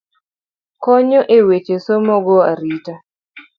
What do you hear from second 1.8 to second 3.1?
somo go arita.